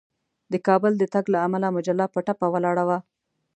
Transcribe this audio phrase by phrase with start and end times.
[0.51, 2.97] د کابل د تګ له امله مجله په ټپه ولاړه وه.